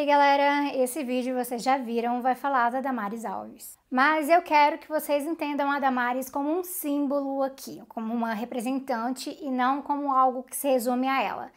Ei 0.00 0.06
galera, 0.06 0.74
esse 0.74 1.04
vídeo 1.04 1.36
vocês 1.36 1.62
já 1.62 1.76
viram 1.76 2.22
vai 2.22 2.34
falar 2.34 2.70
da 2.70 2.80
Damares 2.80 3.22
Alves. 3.22 3.78
Mas 3.90 4.30
eu 4.30 4.40
quero 4.40 4.78
que 4.78 4.88
vocês 4.88 5.26
entendam 5.26 5.70
a 5.70 5.78
Damares 5.78 6.30
como 6.30 6.50
um 6.50 6.64
símbolo 6.64 7.42
aqui, 7.42 7.82
como 7.86 8.14
uma 8.14 8.32
representante 8.32 9.36
e 9.42 9.50
não 9.50 9.82
como 9.82 10.10
algo 10.10 10.42
que 10.42 10.56
se 10.56 10.68
resume 10.68 11.06
a 11.06 11.22
ela. 11.22 11.42
A 11.44 11.50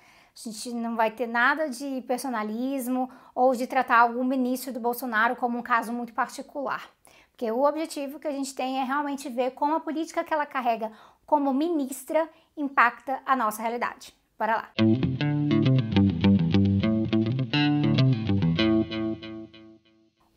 gente 0.49 0.73
não 0.73 0.97
vai 0.97 1.09
ter 1.09 1.25
nada 1.25 1.69
de 1.69 2.03
personalismo 2.05 3.09
ou 3.33 3.55
de 3.55 3.65
tratar 3.65 3.99
algum 3.99 4.25
ministro 4.25 4.73
do 4.73 4.79
Bolsonaro 4.81 5.37
como 5.37 5.57
um 5.57 5.63
caso 5.63 5.93
muito 5.93 6.11
particular. 6.13 6.89
Porque 7.31 7.49
o 7.49 7.63
objetivo 7.63 8.19
que 8.19 8.27
a 8.27 8.31
gente 8.31 8.53
tem 8.53 8.81
é 8.81 8.83
realmente 8.83 9.29
ver 9.29 9.51
como 9.51 9.75
a 9.75 9.79
política 9.79 10.21
que 10.21 10.33
ela 10.33 10.45
carrega 10.45 10.91
como 11.25 11.53
ministra 11.53 12.29
impacta 12.57 13.21
a 13.25 13.37
nossa 13.37 13.61
realidade. 13.61 14.13
Bora 14.37 14.55
lá! 14.57 15.32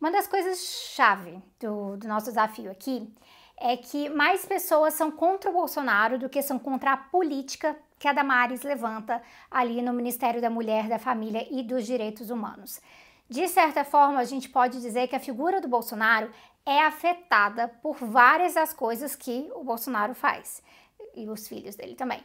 Uma 0.07 0.13
das 0.13 0.27
coisas-chave 0.27 1.43
do, 1.59 1.97
do 1.97 2.07
nosso 2.07 2.27
desafio 2.27 2.71
aqui 2.71 3.13
é 3.59 3.75
que 3.75 4.07
mais 4.07 4.45
pessoas 4.45 4.93
são 4.93 5.11
contra 5.11 5.49
o 5.49 5.53
Bolsonaro 5.53 6.17
do 6.17 6.29
que 6.29 6.41
são 6.41 6.57
contra 6.57 6.93
a 6.93 6.97
política 6.97 7.77
que 7.99 8.07
a 8.07 8.13
Damares 8.13 8.61
levanta 8.61 9.21
ali 9.51 9.81
no 9.81 9.91
Ministério 9.91 10.39
da 10.39 10.49
Mulher, 10.49 10.87
da 10.87 10.97
Família 10.97 11.45
e 11.51 11.61
dos 11.61 11.85
Direitos 11.85 12.29
Humanos. 12.29 12.79
De 13.27 13.49
certa 13.49 13.83
forma, 13.83 14.21
a 14.21 14.23
gente 14.23 14.47
pode 14.47 14.79
dizer 14.79 15.09
que 15.09 15.15
a 15.17 15.19
figura 15.19 15.59
do 15.59 15.67
Bolsonaro 15.67 16.31
é 16.65 16.85
afetada 16.85 17.67
por 17.67 17.97
várias 17.97 18.53
das 18.53 18.71
coisas 18.71 19.13
que 19.13 19.51
o 19.55 19.61
Bolsonaro 19.61 20.15
faz 20.15 20.63
e 21.13 21.27
os 21.27 21.49
filhos 21.49 21.75
dele 21.75 21.95
também. 21.95 22.23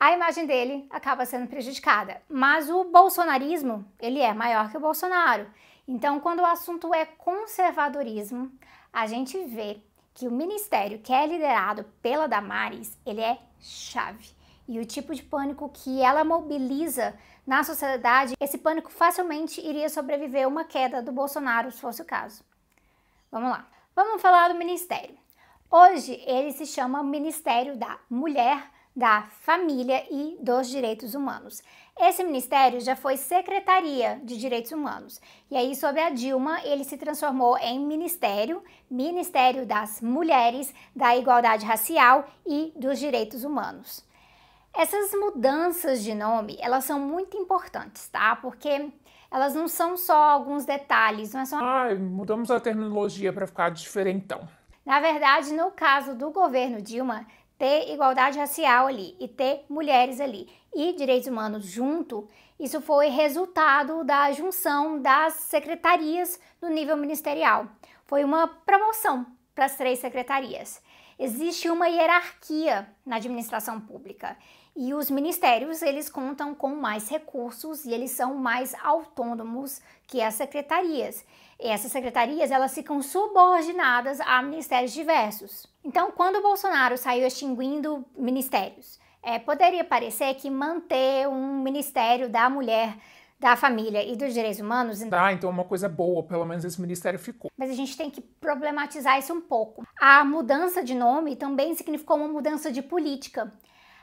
A 0.00 0.12
imagem 0.12 0.46
dele 0.46 0.86
acaba 0.88 1.26
sendo 1.26 1.46
prejudicada, 1.46 2.22
mas 2.26 2.70
o 2.70 2.84
bolsonarismo, 2.84 3.84
ele 4.00 4.18
é 4.18 4.32
maior 4.32 4.70
que 4.70 4.78
o 4.78 4.80
Bolsonaro. 4.80 5.46
Então, 5.88 6.20
quando 6.20 6.40
o 6.40 6.46
assunto 6.46 6.92
é 6.92 7.06
conservadorismo, 7.06 8.52
a 8.92 9.06
gente 9.06 9.42
vê 9.46 9.80
que 10.12 10.28
o 10.28 10.30
ministério 10.30 10.98
que 10.98 11.14
é 11.14 11.26
liderado 11.26 11.84
pela 12.02 12.28
Damares, 12.28 12.98
ele 13.06 13.22
é 13.22 13.38
chave. 13.58 14.36
E 14.68 14.78
o 14.78 14.84
tipo 14.84 15.14
de 15.14 15.22
pânico 15.22 15.70
que 15.70 16.02
ela 16.02 16.24
mobiliza 16.24 17.18
na 17.46 17.64
sociedade, 17.64 18.34
esse 18.38 18.58
pânico 18.58 18.92
facilmente 18.92 19.66
iria 19.66 19.88
sobreviver 19.88 20.44
a 20.44 20.48
uma 20.48 20.62
queda 20.62 21.00
do 21.00 21.10
Bolsonaro, 21.10 21.72
se 21.72 21.80
fosse 21.80 22.02
o 22.02 22.04
caso. 22.04 22.44
Vamos 23.32 23.48
lá. 23.48 23.66
Vamos 23.96 24.20
falar 24.20 24.48
do 24.48 24.58
ministério. 24.58 25.16
Hoje 25.70 26.22
ele 26.26 26.52
se 26.52 26.66
chama 26.66 27.02
Ministério 27.02 27.78
da 27.78 27.98
Mulher, 28.10 28.70
da 28.94 29.22
Família 29.40 30.04
e 30.10 30.36
dos 30.40 30.68
Direitos 30.68 31.14
Humanos. 31.14 31.62
Esse 32.00 32.22
ministério 32.22 32.80
já 32.80 32.94
foi 32.94 33.16
Secretaria 33.16 34.20
de 34.22 34.36
Direitos 34.36 34.70
Humanos. 34.70 35.20
E 35.50 35.56
aí, 35.56 35.74
sob 35.74 35.98
a 36.00 36.10
Dilma, 36.10 36.60
ele 36.62 36.84
se 36.84 36.96
transformou 36.96 37.58
em 37.58 37.80
Ministério, 37.80 38.62
Ministério 38.88 39.66
das 39.66 40.00
Mulheres, 40.00 40.72
da 40.94 41.16
Igualdade 41.16 41.66
Racial 41.66 42.24
e 42.46 42.72
dos 42.76 43.00
Direitos 43.00 43.42
Humanos. 43.42 44.06
Essas 44.72 45.10
mudanças 45.12 46.04
de 46.04 46.14
nome, 46.14 46.56
elas 46.60 46.84
são 46.84 47.00
muito 47.00 47.36
importantes, 47.36 48.08
tá? 48.08 48.36
Porque 48.36 48.92
elas 49.28 49.56
não 49.56 49.66
são 49.66 49.96
só 49.96 50.14
alguns 50.14 50.64
detalhes, 50.64 51.32
não 51.32 51.40
é 51.40 51.46
só... 51.46 51.58
Ah, 51.58 51.94
mudamos 51.96 52.48
a 52.48 52.60
terminologia 52.60 53.32
para 53.32 53.46
ficar 53.46 53.70
diferentão. 53.70 54.48
Na 54.86 55.00
verdade, 55.00 55.52
no 55.52 55.72
caso 55.72 56.14
do 56.14 56.30
governo 56.30 56.80
Dilma, 56.80 57.26
ter 57.58 57.92
igualdade 57.92 58.38
racial 58.38 58.86
ali 58.86 59.16
e 59.18 59.26
ter 59.26 59.64
mulheres 59.68 60.20
ali 60.20 60.48
e 60.74 60.92
direitos 60.92 61.28
humanos 61.28 61.64
junto, 61.64 62.28
isso 62.58 62.80
foi 62.80 63.08
resultado 63.08 64.04
da 64.04 64.30
junção 64.32 65.00
das 65.00 65.34
secretarias 65.34 66.40
no 66.60 66.68
nível 66.68 66.96
ministerial. 66.96 67.66
Foi 68.04 68.24
uma 68.24 68.48
promoção 68.48 69.26
para 69.54 69.66
as 69.66 69.76
três 69.76 69.98
secretarias. 69.98 70.82
Existe 71.18 71.68
uma 71.68 71.88
hierarquia 71.88 72.88
na 73.04 73.16
administração 73.16 73.80
pública 73.80 74.36
e 74.76 74.94
os 74.94 75.10
ministérios 75.10 75.82
eles 75.82 76.08
contam 76.08 76.54
com 76.54 76.76
mais 76.76 77.08
recursos 77.08 77.84
e 77.84 77.92
eles 77.92 78.12
são 78.12 78.36
mais 78.36 78.72
autônomos 78.84 79.80
que 80.06 80.22
as 80.22 80.34
secretarias. 80.34 81.26
E 81.58 81.66
essas 81.66 81.90
secretarias 81.90 82.52
elas 82.52 82.72
ficam 82.72 83.02
subordinadas 83.02 84.20
a 84.20 84.40
ministérios 84.40 84.92
diversos. 84.92 85.66
Então, 85.82 86.12
quando 86.12 86.36
o 86.36 86.42
Bolsonaro 86.42 86.96
saiu 86.96 87.26
extinguindo 87.26 88.04
ministérios, 88.16 89.00
é, 89.22 89.38
poderia 89.38 89.84
parecer 89.84 90.34
que 90.34 90.50
manter 90.50 91.28
um 91.28 91.62
ministério 91.62 92.28
da 92.28 92.48
mulher 92.48 92.96
da 93.38 93.54
família 93.54 94.02
e 94.02 94.16
dos 94.16 94.34
direitos 94.34 94.58
humanos. 94.58 94.98
Tá, 95.00 95.32
então 95.32 95.48
é 95.48 95.52
uma 95.52 95.64
coisa 95.64 95.88
boa, 95.88 96.24
pelo 96.24 96.44
menos 96.44 96.64
esse 96.64 96.80
ministério 96.80 97.18
ficou. 97.18 97.50
Mas 97.56 97.70
a 97.70 97.74
gente 97.74 97.96
tem 97.96 98.10
que 98.10 98.20
problematizar 98.20 99.18
isso 99.18 99.32
um 99.32 99.40
pouco. 99.40 99.86
A 100.00 100.24
mudança 100.24 100.82
de 100.82 100.94
nome 100.94 101.36
também 101.36 101.74
significou 101.74 102.16
uma 102.16 102.28
mudança 102.28 102.72
de 102.72 102.82
política. 102.82 103.52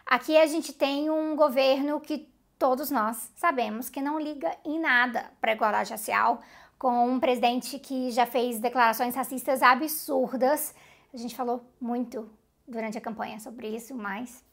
Aqui 0.05 0.37
a 0.37 0.45
gente 0.45 0.71
tem 0.71 1.09
um 1.09 1.35
governo 1.35 1.99
que 1.99 2.29
todos 2.57 2.89
nós 2.89 3.31
sabemos 3.35 3.89
que 3.89 4.01
não 4.01 4.19
liga 4.19 4.55
em 4.63 4.79
nada 4.79 5.31
para 5.41 5.51
a 5.51 5.55
igualdade 5.55 5.91
racial, 5.91 6.41
com 6.79 7.09
um 7.09 7.19
presidente 7.19 7.77
que 7.79 8.11
já 8.11 8.25
fez 8.25 8.59
declarações 8.59 9.15
racistas 9.15 9.61
absurdas. 9.61 10.73
A 11.13 11.17
gente 11.17 11.35
falou 11.35 11.65
muito 11.79 12.29
durante 12.67 12.97
a 12.97 13.01
campanha 13.01 13.39
sobre 13.39 13.67
isso, 13.67 13.93
mas 13.93 14.43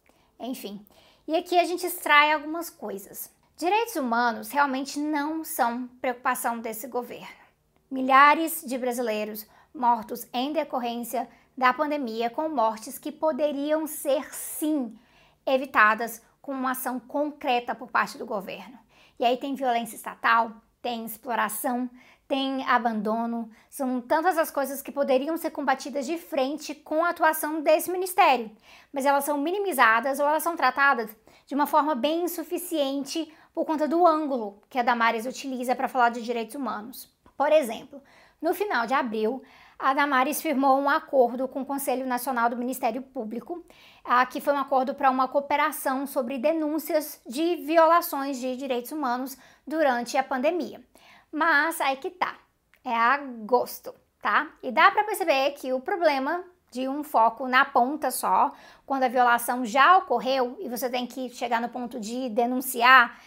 enfim. 0.42 0.84
E 1.26 1.36
aqui 1.36 1.58
a 1.58 1.64
gente 1.64 1.86
extrai 1.86 2.32
algumas 2.32 2.68
coisas. 2.68 3.30
Direitos 3.56 3.96
humanos 3.96 4.50
realmente 4.50 4.98
não 4.98 5.44
são 5.44 5.86
preocupação 6.00 6.58
desse 6.58 6.88
governo. 6.88 7.42
Milhares 7.90 8.64
de 8.66 8.76
brasileiros 8.76 9.46
mortos 9.74 10.26
em 10.32 10.52
decorrência 10.52 11.28
da 11.56 11.72
pandemia, 11.72 12.28
com 12.28 12.48
mortes 12.48 12.98
que 12.98 13.12
poderiam 13.12 13.86
ser 13.86 14.34
sim 14.34 14.98
evitadas 15.46 16.22
com 16.40 16.52
uma 16.52 16.72
ação 16.72 16.98
concreta 16.98 17.74
por 17.74 17.90
parte 17.90 18.18
do 18.18 18.26
governo. 18.26 18.78
E 19.18 19.24
aí 19.24 19.36
tem 19.36 19.54
violência 19.54 19.94
estatal, 19.94 20.52
tem 20.82 21.06
exploração, 21.06 21.88
tem 22.26 22.66
abandono, 22.66 23.50
são 23.70 24.00
tantas 24.00 24.36
as 24.36 24.50
coisas 24.50 24.82
que 24.82 24.90
poderiam 24.90 25.36
ser 25.36 25.50
combatidas 25.50 26.04
de 26.04 26.18
frente 26.18 26.74
com 26.74 27.04
a 27.04 27.10
atuação 27.10 27.62
desse 27.62 27.90
ministério, 27.90 28.50
mas 28.92 29.06
elas 29.06 29.24
são 29.24 29.38
minimizadas 29.38 30.18
ou 30.18 30.26
elas 30.26 30.42
são 30.42 30.56
tratadas 30.56 31.16
de 31.46 31.54
uma 31.54 31.66
forma 31.66 31.94
bem 31.94 32.24
insuficiente 32.24 33.32
por 33.54 33.64
conta 33.64 33.86
do 33.86 34.06
ângulo 34.06 34.62
que 34.68 34.78
a 34.78 34.82
Damares 34.82 35.26
utiliza 35.26 35.76
para 35.76 35.88
falar 35.88 36.08
de 36.08 36.22
direitos 36.22 36.54
humanos. 36.54 37.10
Por 37.36 37.52
exemplo, 37.52 38.02
no 38.40 38.54
final 38.54 38.86
de 38.86 38.94
abril, 38.94 39.42
a 39.82 39.92
Damares 39.92 40.40
firmou 40.40 40.78
um 40.78 40.88
acordo 40.88 41.48
com 41.48 41.62
o 41.62 41.66
Conselho 41.66 42.06
Nacional 42.06 42.48
do 42.48 42.56
Ministério 42.56 43.02
Público, 43.02 43.66
ah, 44.04 44.24
que 44.24 44.40
foi 44.40 44.54
um 44.54 44.58
acordo 44.58 44.94
para 44.94 45.10
uma 45.10 45.26
cooperação 45.26 46.06
sobre 46.06 46.38
denúncias 46.38 47.20
de 47.26 47.56
violações 47.56 48.38
de 48.38 48.56
direitos 48.56 48.92
humanos 48.92 49.36
durante 49.66 50.16
a 50.16 50.22
pandemia. 50.22 50.80
Mas 51.32 51.80
aí 51.80 51.96
que 51.96 52.10
tá, 52.10 52.36
é 52.84 52.94
agosto, 52.94 53.92
tá? 54.22 54.52
E 54.62 54.70
dá 54.70 54.88
para 54.92 55.02
perceber 55.02 55.50
que 55.54 55.72
o 55.72 55.80
problema 55.80 56.44
de 56.70 56.88
um 56.88 57.02
foco 57.02 57.48
na 57.48 57.64
ponta 57.64 58.12
só, 58.12 58.52
quando 58.86 59.02
a 59.02 59.08
violação 59.08 59.64
já 59.64 59.98
ocorreu 59.98 60.56
e 60.60 60.68
você 60.68 60.88
tem 60.88 61.08
que 61.08 61.28
chegar 61.30 61.60
no 61.60 61.68
ponto 61.68 61.98
de 61.98 62.28
denunciar, 62.28 63.20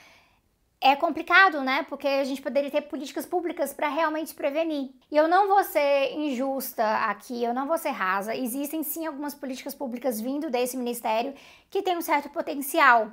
é 0.86 0.96
complicado, 0.96 1.62
né? 1.62 1.84
Porque 1.90 2.08
a 2.08 2.24
gente 2.24 2.44
poderia 2.44 2.70
ter 2.70 2.82
políticas 2.82 3.26
públicas 3.26 3.74
para 3.74 3.90
realmente 3.90 4.36
prevenir. 4.36 4.92
E 5.12 5.18
eu 5.18 5.28
não 5.28 5.48
vou 5.48 5.64
ser 5.64 6.14
injusta 6.14 6.86
aqui, 7.08 7.44
eu 7.44 7.56
não 7.56 7.66
vou 7.66 7.76
ser 7.76 7.90
rasa. 7.90 8.36
Existem 8.36 8.84
sim 8.84 9.08
algumas 9.08 9.34
políticas 9.34 9.74
públicas 9.74 10.22
vindo 10.22 10.48
desse 10.52 10.78
ministério 10.78 11.34
que 11.72 11.82
têm 11.82 11.98
um 11.98 12.02
certo 12.02 12.30
potencial. 12.30 13.12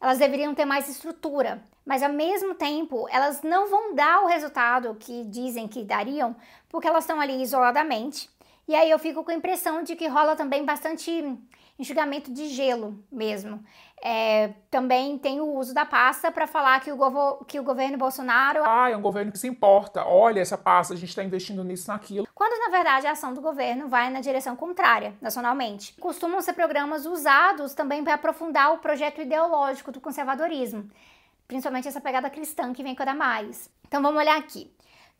Elas 0.00 0.16
deveriam 0.16 0.54
ter 0.54 0.64
mais 0.64 0.88
estrutura, 0.88 1.62
mas 1.84 2.02
ao 2.02 2.10
mesmo 2.10 2.54
tempo 2.54 3.06
elas 3.10 3.42
não 3.42 3.68
vão 3.68 3.94
dar 3.94 4.22
o 4.22 4.26
resultado 4.26 4.96
que 4.98 5.24
dizem 5.24 5.68
que 5.68 5.84
dariam, 5.84 6.34
porque 6.70 6.88
elas 6.88 7.04
estão 7.04 7.20
ali 7.20 7.42
isoladamente. 7.42 8.30
E 8.70 8.74
aí 8.76 8.88
eu 8.88 9.00
fico 9.00 9.24
com 9.24 9.32
a 9.32 9.34
impressão 9.34 9.82
de 9.82 9.96
que 9.96 10.06
rola 10.06 10.36
também 10.36 10.64
bastante 10.64 11.36
enxugamento 11.76 12.32
de 12.32 12.46
gelo 12.46 13.02
mesmo. 13.10 13.64
É, 14.00 14.52
também 14.70 15.18
tem 15.18 15.40
o 15.40 15.56
uso 15.56 15.74
da 15.74 15.84
pasta 15.84 16.30
para 16.30 16.46
falar 16.46 16.78
que 16.78 16.92
o, 16.92 17.44
que 17.48 17.58
o 17.58 17.64
governo 17.64 17.98
Bolsonaro. 17.98 18.62
Ah, 18.64 18.88
é 18.88 18.96
um 18.96 19.02
governo 19.02 19.32
que 19.32 19.40
se 19.40 19.48
importa. 19.48 20.06
Olha 20.06 20.38
essa 20.38 20.56
pasta, 20.56 20.94
a 20.94 20.96
gente 20.96 21.08
está 21.08 21.24
investindo 21.24 21.64
nisso, 21.64 21.90
naquilo. 21.90 22.28
Quando 22.32 22.56
na 22.60 22.70
verdade 22.70 23.08
a 23.08 23.10
ação 23.10 23.34
do 23.34 23.40
governo 23.40 23.88
vai 23.88 24.08
na 24.08 24.20
direção 24.20 24.54
contrária, 24.54 25.16
nacionalmente. 25.20 25.92
Costumam 25.94 26.40
ser 26.40 26.52
programas 26.52 27.06
usados 27.06 27.74
também 27.74 28.04
para 28.04 28.14
aprofundar 28.14 28.72
o 28.72 28.78
projeto 28.78 29.20
ideológico 29.20 29.90
do 29.90 30.00
conservadorismo, 30.00 30.88
principalmente 31.48 31.88
essa 31.88 32.00
pegada 32.00 32.30
cristã 32.30 32.72
que 32.72 32.84
vem 32.84 32.94
com 32.94 33.02
a 33.02 33.06
Damares. 33.06 33.68
Então 33.88 34.00
vamos 34.00 34.20
olhar 34.20 34.38
aqui. 34.38 34.70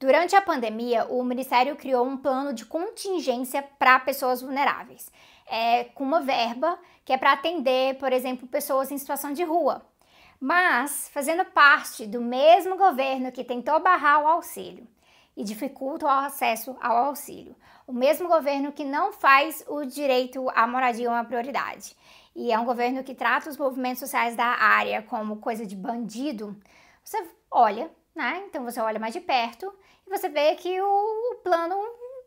Durante 0.00 0.34
a 0.34 0.40
pandemia, 0.40 1.04
o 1.10 1.22
Ministério 1.22 1.76
criou 1.76 2.06
um 2.06 2.16
plano 2.16 2.54
de 2.54 2.64
contingência 2.64 3.62
para 3.78 4.00
pessoas 4.00 4.40
vulneráveis 4.40 5.12
é, 5.46 5.84
com 5.84 6.02
uma 6.02 6.22
verba 6.22 6.78
que 7.04 7.12
é 7.12 7.18
para 7.18 7.32
atender, 7.32 7.98
por 7.98 8.10
exemplo, 8.10 8.48
pessoas 8.48 8.90
em 8.90 8.96
situação 8.96 9.34
de 9.34 9.44
rua. 9.44 9.84
mas 10.40 11.10
fazendo 11.12 11.44
parte 11.44 12.06
do 12.06 12.18
mesmo 12.18 12.78
governo 12.78 13.30
que 13.30 13.44
tentou 13.44 13.78
barrar 13.78 14.22
o 14.22 14.26
auxílio 14.26 14.88
e 15.36 15.44
dificulta 15.44 16.06
o 16.06 16.08
acesso 16.08 16.74
ao 16.80 16.96
auxílio. 16.96 17.54
O 17.86 17.92
mesmo 17.92 18.26
governo 18.26 18.72
que 18.72 18.84
não 18.84 19.12
faz 19.12 19.62
o 19.68 19.84
direito 19.84 20.48
à 20.54 20.66
moradia 20.66 21.10
uma 21.10 21.24
prioridade. 21.24 21.94
E 22.34 22.50
é 22.50 22.58
um 22.58 22.64
governo 22.64 23.04
que 23.04 23.14
trata 23.14 23.50
os 23.50 23.58
movimentos 23.58 24.00
sociais 24.00 24.34
da 24.34 24.46
área 24.46 25.02
como 25.02 25.36
coisa 25.36 25.66
de 25.66 25.76
bandido. 25.76 26.58
Você 27.04 27.22
olha, 27.50 27.90
né? 28.14 28.42
Então 28.46 28.64
você 28.64 28.80
olha 28.80 28.98
mais 28.98 29.12
de 29.12 29.20
perto 29.20 29.70
você 30.10 30.28
vê 30.28 30.54
que 30.56 30.80
o, 30.80 31.40
plano 31.42 31.76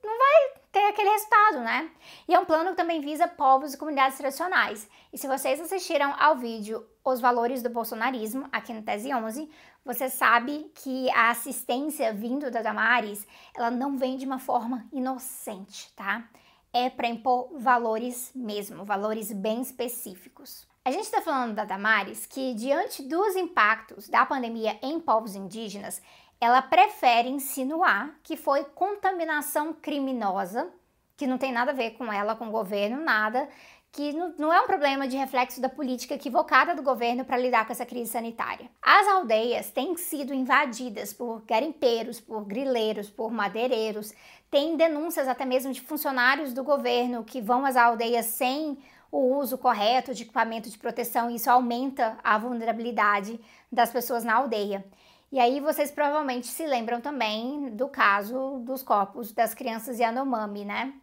não 0.04 0.18
vai 0.18 0.62
ter 0.72 0.86
aquele 0.88 1.10
resultado, 1.10 1.60
né? 1.60 1.92
E 2.28 2.34
é 2.34 2.40
um 2.40 2.46
plano 2.46 2.72
que 2.72 2.78
também 2.78 3.02
visa 3.02 3.28
povos 3.28 3.74
e 3.74 3.78
comunidades 3.78 4.18
tradicionais. 4.18 4.90
E 5.12 5.18
se 5.18 5.28
vocês 5.28 5.60
assistiram 5.60 6.16
ao 6.18 6.38
vídeo 6.38 6.86
Os 7.04 7.20
Valores 7.20 7.62
do 7.62 7.70
Bolsonarismo, 7.70 8.48
aqui 8.52 8.74
no 8.74 8.82
Tese 8.82 9.14
11, 9.14 9.50
você 9.86 10.10
sabe 10.10 10.72
que 10.76 11.10
a 11.12 11.30
assistência 11.30 12.14
vindo 12.14 12.50
da 12.50 12.62
Damares, 12.62 13.28
ela 13.56 13.70
não 13.70 13.98
vem 13.98 14.18
de 14.18 14.26
uma 14.26 14.40
forma 14.40 14.86
inocente, 14.92 15.92
tá? 15.94 16.28
É 16.72 16.90
para 16.90 17.08
impor 17.08 17.50
valores 17.60 18.32
mesmo, 18.34 18.84
valores 18.84 19.32
bem 19.32 19.62
específicos. 19.62 20.68
A 20.86 20.92
gente 20.92 21.06
está 21.06 21.22
falando 21.22 21.56
da 21.56 21.64
Damares 21.64 22.26
que, 22.26 22.54
diante 22.56 23.04
dos 23.04 23.38
impactos 23.38 24.10
da 24.10 24.26
pandemia 24.26 24.78
em 24.82 25.00
povos 25.00 25.34
indígenas, 25.34 26.02
ela 26.44 26.62
prefere 26.62 27.30
insinuar 27.30 28.16
que 28.22 28.36
foi 28.36 28.64
contaminação 28.64 29.74
criminosa, 29.74 30.70
que 31.16 31.26
não 31.26 31.38
tem 31.38 31.52
nada 31.52 31.72
a 31.72 31.76
ver 31.76 31.92
com 31.92 32.12
ela, 32.12 32.36
com 32.36 32.48
o 32.48 32.52
governo, 32.52 33.02
nada, 33.04 33.48
que 33.92 34.12
não 34.12 34.52
é 34.52 34.60
um 34.60 34.66
problema 34.66 35.08
de 35.08 35.16
reflexo 35.16 35.62
da 35.62 35.70
política 35.70 36.16
equivocada 36.16 36.74
do 36.74 36.82
governo 36.82 37.24
para 37.24 37.38
lidar 37.38 37.66
com 37.66 37.72
essa 37.72 37.86
crise 37.86 38.12
sanitária. 38.12 38.70
As 38.82 39.08
aldeias 39.08 39.70
têm 39.70 39.96
sido 39.96 40.34
invadidas 40.34 41.14
por 41.14 41.44
garimpeiros, 41.46 42.20
por 42.20 42.44
grileiros, 42.44 43.10
por 43.10 43.32
madeireiros, 43.32 44.12
tem 44.50 44.76
denúncias 44.76 45.28
até 45.28 45.46
mesmo 45.46 45.72
de 45.72 45.82
funcionários 45.82 46.54
do 46.54 46.64
governo 46.64 47.24
que 47.24 47.40
vão 47.40 47.66
às 47.66 47.76
aldeias 47.76 48.26
sem 48.26 48.78
o 49.12 49.38
uso 49.38 49.58
correto 49.60 50.14
de 50.14 50.24
equipamento 50.24 50.70
de 50.70 50.78
proteção, 50.78 51.30
e 51.30 51.36
isso 51.36 51.50
aumenta 51.50 52.18
a 52.24 52.38
vulnerabilidade 52.38 53.40
das 53.72 53.92
pessoas 53.92 54.24
na 54.24 54.36
aldeia. 54.36 54.84
E 55.34 55.40
aí 55.40 55.60
vocês 55.60 55.90
provavelmente 55.90 56.46
se 56.46 56.64
lembram 56.64 57.02
também 57.02 57.72
do 57.76 57.90
caso 57.90 58.60
dos 58.60 58.84
corpos 58.84 59.32
das 59.32 59.56
crianças 59.56 59.98
Yanomami, 59.98 60.64
né? 60.64 60.94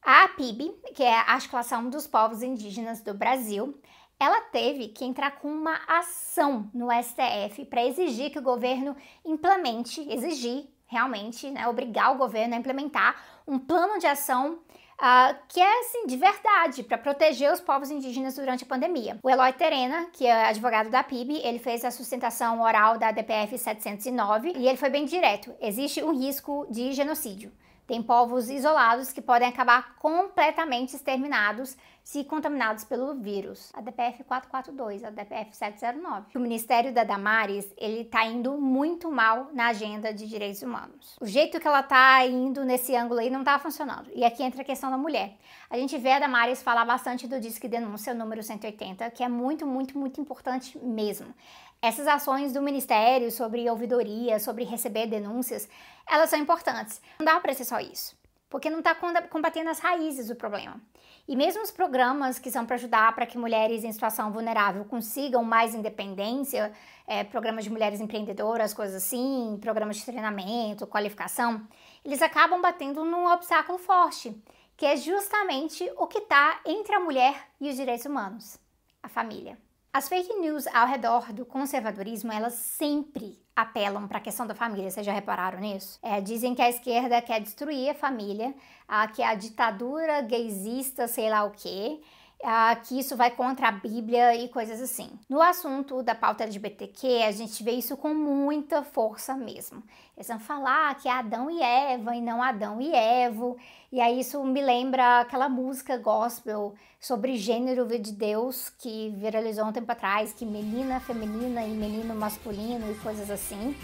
A 0.00 0.26
APIB, 0.26 0.70
que 0.94 1.02
é 1.02 1.12
a 1.12 1.32
Articulação 1.32 1.90
dos 1.90 2.06
Povos 2.06 2.40
Indígenas 2.40 3.00
do 3.02 3.12
Brasil, 3.12 3.76
ela 4.16 4.42
teve 4.42 4.90
que 4.90 5.04
entrar 5.04 5.40
com 5.40 5.48
uma 5.48 5.80
ação 5.88 6.70
no 6.72 6.86
STF 7.02 7.64
para 7.64 7.84
exigir 7.84 8.30
que 8.30 8.38
o 8.38 8.42
governo 8.42 8.94
implemente, 9.24 10.08
exigir 10.08 10.68
realmente, 10.86 11.50
né, 11.50 11.66
obrigar 11.66 12.14
o 12.14 12.18
governo 12.18 12.54
a 12.54 12.58
implementar 12.58 13.20
um 13.44 13.58
plano 13.58 13.98
de 13.98 14.06
ação 14.06 14.60
uh, 15.00 15.36
que 15.48 15.58
é 15.58 15.80
assim, 15.80 16.06
de 16.06 16.16
verdade, 16.16 16.82
para 16.82 16.98
proteger 16.98 17.52
os 17.52 17.60
povos 17.60 17.90
indígenas 17.90 18.34
durante 18.34 18.64
a 18.64 18.66
pandemia. 18.66 19.18
O 19.22 19.30
Eloy 19.30 19.52
Terena, 19.52 20.06
que 20.12 20.26
é 20.26 20.46
advogado 20.46 20.90
da 20.90 21.02
PIB, 21.02 21.40
ele 21.42 21.58
fez 21.58 21.84
a 21.84 21.90
sustentação 21.90 22.60
oral 22.60 22.98
da 22.98 23.10
DPF 23.10 23.56
709 23.56 24.52
e 24.56 24.68
ele 24.68 24.76
foi 24.76 24.90
bem 24.90 25.04
direto. 25.04 25.52
Existe 25.60 26.02
um 26.02 26.12
risco 26.12 26.66
de 26.70 26.92
genocídio. 26.92 27.50
Tem 27.86 28.00
povos 28.00 28.48
isolados 28.48 29.12
que 29.12 29.20
podem 29.20 29.48
acabar 29.48 29.96
completamente 29.96 30.94
exterminados 30.94 31.76
se 32.10 32.24
contaminados 32.24 32.82
pelo 32.82 33.14
vírus. 33.14 33.70
A 33.72 33.80
DPF 33.80 34.24
442, 34.24 35.04
a 35.04 35.10
DPF 35.10 35.56
709. 35.56 36.26
O 36.34 36.40
Ministério 36.40 36.92
da 36.92 37.04
Damares, 37.04 37.72
ele 37.76 38.04
tá 38.04 38.24
indo 38.24 38.60
muito 38.60 39.12
mal 39.12 39.48
na 39.52 39.68
agenda 39.68 40.12
de 40.12 40.26
direitos 40.26 40.60
humanos. 40.60 41.16
O 41.20 41.26
jeito 41.26 41.60
que 41.60 41.68
ela 41.68 41.84
tá 41.84 42.26
indo 42.26 42.64
nesse 42.64 42.96
ângulo 42.96 43.20
aí 43.20 43.30
não 43.30 43.44
tá 43.44 43.56
funcionando. 43.60 44.10
E 44.12 44.24
aqui 44.24 44.42
entra 44.42 44.62
a 44.62 44.64
questão 44.64 44.90
da 44.90 44.98
mulher. 44.98 45.36
A 45.70 45.76
gente 45.76 45.96
vê 45.98 46.10
a 46.10 46.18
Damares 46.18 46.60
falar 46.60 46.84
bastante 46.84 47.28
do 47.28 47.38
Disque 47.38 47.68
Denúncia, 47.68 48.12
número 48.12 48.42
180, 48.42 49.08
que 49.12 49.22
é 49.22 49.28
muito, 49.28 49.64
muito, 49.64 49.96
muito 49.96 50.20
importante 50.20 50.76
mesmo. 50.78 51.32
Essas 51.80 52.08
ações 52.08 52.52
do 52.52 52.60
Ministério 52.60 53.30
sobre 53.30 53.70
ouvidoria, 53.70 54.40
sobre 54.40 54.64
receber 54.64 55.06
denúncias, 55.06 55.68
elas 56.10 56.28
são 56.28 56.40
importantes. 56.40 57.00
Não 57.20 57.24
dá 57.24 57.38
para 57.38 57.54
ser 57.54 57.64
só 57.64 57.78
isso, 57.78 58.18
porque 58.50 58.68
não 58.68 58.80
está 58.80 58.94
combatendo 59.30 59.70
as 59.70 59.78
raízes 59.78 60.26
do 60.26 60.34
problema. 60.34 60.80
E 61.28 61.36
mesmo 61.36 61.62
os 61.62 61.70
programas 61.70 62.40
que 62.40 62.50
são 62.50 62.66
para 62.66 62.74
ajudar 62.74 63.14
para 63.14 63.24
que 63.24 63.38
mulheres 63.38 63.84
em 63.84 63.92
situação 63.92 64.32
vulnerável 64.32 64.84
consigam 64.84 65.44
mais 65.44 65.72
independência, 65.72 66.72
é, 67.06 67.22
programas 67.22 67.62
de 67.62 67.70
mulheres 67.70 68.00
empreendedoras, 68.00 68.74
coisas 68.74 68.96
assim, 68.96 69.56
programas 69.62 69.98
de 69.98 70.04
treinamento, 70.04 70.86
qualificação, 70.88 71.64
eles 72.04 72.20
acabam 72.20 72.60
batendo 72.60 73.04
num 73.04 73.32
obstáculo 73.32 73.78
forte, 73.78 74.36
que 74.76 74.84
é 74.84 74.96
justamente 74.96 75.88
o 75.96 76.08
que 76.08 76.18
está 76.18 76.60
entre 76.66 76.96
a 76.96 77.00
mulher 77.00 77.48
e 77.60 77.70
os 77.70 77.76
direitos 77.76 78.06
humanos, 78.06 78.58
a 79.00 79.08
família. 79.08 79.56
As 79.92 80.08
fake 80.08 80.32
news 80.34 80.68
ao 80.68 80.86
redor 80.86 81.32
do 81.32 81.44
conservadorismo, 81.44 82.30
elas 82.30 82.52
sempre 82.52 83.36
apelam 83.56 84.06
para 84.06 84.18
a 84.18 84.20
questão 84.20 84.46
da 84.46 84.54
família, 84.54 84.88
vocês 84.88 85.04
já 85.04 85.12
repararam 85.12 85.58
nisso? 85.58 85.98
É, 86.00 86.20
dizem 86.20 86.54
que 86.54 86.62
a 86.62 86.70
esquerda 86.70 87.20
quer 87.20 87.40
destruir 87.40 87.90
a 87.90 87.94
família, 87.94 88.54
a, 88.86 89.08
que 89.08 89.20
a 89.20 89.34
ditadura 89.34 90.22
gaysista, 90.22 91.08
sei 91.08 91.28
lá 91.28 91.42
o 91.42 91.50
quê, 91.50 92.00
ah, 92.42 92.74
que 92.76 92.98
isso 92.98 93.16
vai 93.16 93.30
contra 93.30 93.68
a 93.68 93.72
Bíblia 93.72 94.34
e 94.34 94.48
coisas 94.48 94.80
assim. 94.80 95.10
No 95.28 95.42
assunto 95.42 96.02
da 96.02 96.14
pauta 96.14 96.44
LGBTQ, 96.44 97.22
a 97.22 97.32
gente 97.32 97.62
vê 97.62 97.72
isso 97.72 97.96
com 97.96 98.14
muita 98.14 98.82
força 98.82 99.34
mesmo. 99.34 99.82
Eles 100.16 100.28
vão 100.28 100.38
falar 100.38 100.94
que 100.96 101.08
é 101.08 101.12
Adão 101.12 101.50
e 101.50 101.62
Eva 101.62 102.14
e 102.16 102.20
não 102.20 102.42
Adão 102.42 102.80
e 102.80 102.94
Evo. 102.94 103.56
E 103.92 104.00
aí 104.00 104.20
isso 104.20 104.42
me 104.44 104.62
lembra 104.62 105.20
aquela 105.20 105.48
música 105.48 105.98
gospel 105.98 106.74
sobre 106.98 107.36
gênero 107.36 107.86
de 107.86 108.12
Deus 108.12 108.70
que 108.78 109.10
viralizou 109.18 109.64
um 109.64 109.72
tempo 109.72 109.90
atrás, 109.92 110.32
que 110.32 110.46
menina 110.46 111.00
feminina 111.00 111.64
e 111.64 111.70
menino 111.70 112.14
masculino 112.14 112.90
e 112.90 112.94
coisas 112.96 113.30
assim. 113.30 113.76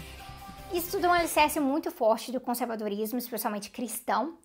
Isso 0.73 0.91
tudo 0.91 1.05
é 1.05 1.09
um 1.09 1.13
alicerce 1.13 1.59
muito 1.59 1.91
forte 1.91 2.31
do 2.31 2.41
conservadorismo, 2.41 3.17
especialmente 3.19 3.69
cristão 3.69 4.37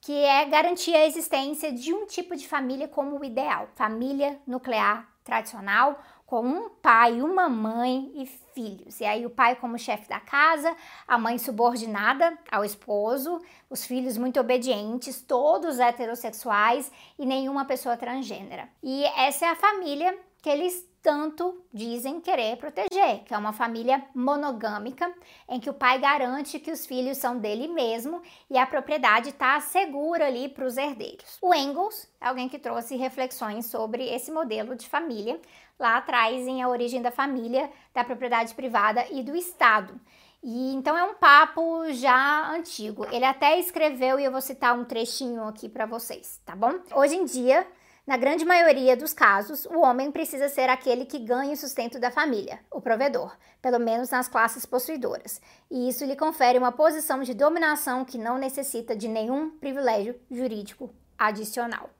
que 0.00 0.12
é 0.12 0.44
garantir 0.44 0.94
a 0.94 1.06
existência 1.06 1.72
de 1.72 1.92
um 1.92 2.06
tipo 2.06 2.36
de 2.36 2.46
família 2.46 2.88
como 2.88 3.18
o 3.18 3.24
ideal, 3.24 3.68
família 3.74 4.40
nuclear 4.46 5.08
tradicional, 5.24 6.00
com 6.24 6.42
um 6.42 6.68
pai, 6.68 7.22
uma 7.22 7.48
mãe 7.48 8.12
e 8.14 8.26
filhos. 8.26 9.00
E 9.00 9.04
aí 9.04 9.24
o 9.24 9.30
pai 9.30 9.56
como 9.56 9.78
chefe 9.78 10.08
da 10.08 10.20
casa, 10.20 10.74
a 11.06 11.16
mãe 11.16 11.38
subordinada 11.38 12.38
ao 12.50 12.64
esposo, 12.64 13.40
os 13.70 13.86
filhos 13.86 14.18
muito 14.18 14.38
obedientes, 14.38 15.22
todos 15.22 15.78
heterossexuais 15.78 16.92
e 17.18 17.24
nenhuma 17.24 17.64
pessoa 17.64 17.96
transgênera. 17.96 18.68
E 18.82 19.04
essa 19.04 19.46
é 19.46 19.48
a 19.48 19.56
família 19.56 20.18
que 20.42 20.50
eles 20.50 20.87
tanto 21.02 21.62
dizem 21.72 22.20
querer 22.20 22.56
proteger, 22.56 23.24
que 23.24 23.32
é 23.32 23.38
uma 23.38 23.52
família 23.52 24.04
monogâmica, 24.14 25.12
em 25.48 25.60
que 25.60 25.70
o 25.70 25.74
pai 25.74 25.98
garante 25.98 26.58
que 26.58 26.70
os 26.70 26.86
filhos 26.86 27.18
são 27.18 27.38
dele 27.38 27.68
mesmo 27.68 28.22
e 28.50 28.58
a 28.58 28.66
propriedade 28.66 29.30
está 29.30 29.58
segura 29.60 30.26
ali 30.26 30.48
para 30.48 30.66
os 30.66 30.76
herdeiros. 30.76 31.38
O 31.40 31.54
Engels 31.54 32.08
é 32.20 32.28
alguém 32.28 32.48
que 32.48 32.58
trouxe 32.58 32.96
reflexões 32.96 33.66
sobre 33.66 34.08
esse 34.08 34.30
modelo 34.30 34.74
de 34.74 34.88
família 34.88 35.40
lá 35.78 35.96
atrás 35.96 36.46
em 36.46 36.62
A 36.62 36.68
Origem 36.68 37.00
da 37.00 37.10
Família, 37.10 37.70
da 37.94 38.02
Propriedade 38.04 38.54
Privada 38.54 39.06
e 39.10 39.22
do 39.22 39.36
Estado. 39.36 39.98
E 40.42 40.72
então 40.74 40.96
é 40.96 41.02
um 41.02 41.14
papo 41.14 41.92
já 41.92 42.50
antigo. 42.50 43.04
Ele 43.10 43.24
até 43.24 43.58
escreveu 43.58 44.20
e 44.20 44.24
eu 44.24 44.30
vou 44.30 44.40
citar 44.40 44.78
um 44.78 44.84
trechinho 44.84 45.44
aqui 45.44 45.68
para 45.68 45.86
vocês, 45.86 46.40
tá 46.44 46.54
bom? 46.54 46.74
Hoje 46.94 47.16
em 47.16 47.24
dia, 47.24 47.66
na 48.08 48.16
grande 48.16 48.42
maioria 48.42 48.96
dos 48.96 49.12
casos, 49.12 49.66
o 49.66 49.80
homem 49.80 50.10
precisa 50.10 50.48
ser 50.48 50.70
aquele 50.70 51.04
que 51.04 51.18
ganha 51.18 51.52
o 51.52 51.56
sustento 51.58 52.00
da 52.00 52.10
família, 52.10 52.58
o 52.70 52.80
provedor, 52.80 53.36
pelo 53.60 53.78
menos 53.78 54.08
nas 54.08 54.26
classes 54.26 54.64
possuidoras, 54.64 55.42
e 55.70 55.90
isso 55.90 56.06
lhe 56.06 56.16
confere 56.16 56.56
uma 56.56 56.72
posição 56.72 57.22
de 57.22 57.34
dominação 57.34 58.06
que 58.06 58.16
não 58.16 58.38
necessita 58.38 58.96
de 58.96 59.08
nenhum 59.08 59.50
privilégio 59.50 60.18
jurídico 60.30 60.88
adicional. 61.18 61.90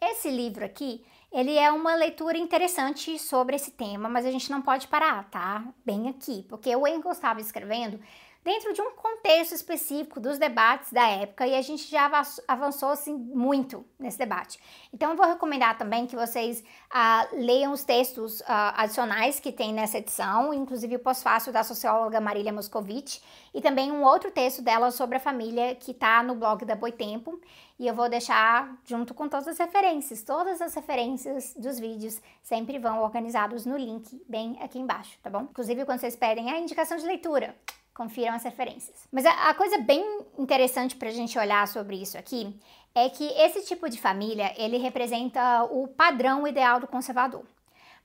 Esse 0.00 0.30
livro 0.30 0.64
aqui, 0.64 1.04
ele 1.32 1.58
é 1.58 1.68
uma 1.72 1.96
leitura 1.96 2.38
interessante 2.38 3.18
sobre 3.18 3.56
esse 3.56 3.72
tema, 3.72 4.08
mas 4.08 4.24
a 4.24 4.30
gente 4.30 4.52
não 4.52 4.62
pode 4.62 4.86
parar, 4.86 5.28
tá? 5.30 5.64
Bem 5.84 6.08
aqui, 6.08 6.46
porque 6.48 6.76
o 6.76 6.86
Engels 6.86 7.16
estava 7.16 7.40
escrevendo 7.40 7.98
dentro 8.44 8.74
de 8.74 8.82
um 8.82 8.90
contexto 8.92 9.54
específico 9.54 10.20
dos 10.20 10.38
debates 10.38 10.92
da 10.92 11.08
época 11.08 11.46
e 11.46 11.54
a 11.54 11.62
gente 11.62 11.90
já 11.90 12.10
avançou 12.46 12.90
assim 12.90 13.14
muito 13.14 13.84
nesse 13.98 14.18
debate. 14.18 14.60
Então 14.92 15.10
eu 15.10 15.16
vou 15.16 15.26
recomendar 15.26 15.78
também 15.78 16.06
que 16.06 16.14
vocês 16.14 16.60
uh, 16.60 17.36
leiam 17.36 17.72
os 17.72 17.84
textos 17.84 18.40
uh, 18.40 18.44
adicionais 18.76 19.40
que 19.40 19.50
tem 19.50 19.72
nessa 19.72 19.98
edição, 19.98 20.52
inclusive 20.52 20.96
o 20.96 20.98
pós-fácil 20.98 21.52
da 21.52 21.64
socióloga 21.64 22.20
Marília 22.20 22.52
Moscovici 22.52 23.22
e 23.54 23.62
também 23.62 23.90
um 23.90 24.04
outro 24.04 24.30
texto 24.30 24.60
dela 24.60 24.90
sobre 24.90 25.16
a 25.16 25.20
família 25.20 25.74
que 25.74 25.92
está 25.92 26.22
no 26.22 26.34
blog 26.34 26.66
da 26.66 26.76
Boitempo 26.76 27.40
e 27.78 27.86
eu 27.86 27.94
vou 27.94 28.08
deixar 28.10 28.76
junto 28.84 29.14
com 29.14 29.26
todas 29.26 29.48
as 29.48 29.58
referências, 29.58 30.22
todas 30.22 30.60
as 30.60 30.74
referências 30.74 31.54
dos 31.54 31.80
vídeos 31.80 32.20
sempre 32.42 32.78
vão 32.78 33.02
organizados 33.02 33.64
no 33.64 33.76
link 33.76 34.22
bem 34.28 34.58
aqui 34.60 34.78
embaixo, 34.78 35.18
tá 35.22 35.30
bom? 35.30 35.48
Inclusive 35.50 35.84
quando 35.86 36.00
vocês 36.00 36.14
pedem 36.14 36.50
a 36.50 36.58
indicação 36.58 36.98
de 36.98 37.06
leitura, 37.06 37.56
confiram 37.94 38.34
as 38.34 38.42
referências. 38.42 39.06
Mas 39.10 39.24
a, 39.24 39.50
a 39.50 39.54
coisa 39.54 39.78
bem 39.78 40.04
interessante 40.36 40.96
para 40.96 41.08
a 41.08 41.12
gente 41.12 41.38
olhar 41.38 41.66
sobre 41.68 41.96
isso 41.96 42.18
aqui 42.18 42.54
é 42.94 43.08
que 43.08 43.24
esse 43.24 43.64
tipo 43.64 43.88
de 43.88 44.00
família 44.00 44.52
ele 44.56 44.76
representa 44.76 45.64
o 45.64 45.88
padrão 45.88 46.46
ideal 46.46 46.80
do 46.80 46.86
conservador. 46.86 47.44